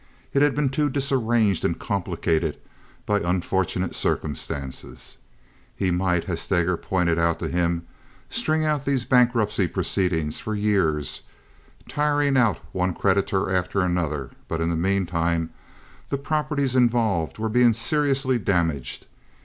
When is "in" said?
14.59-14.71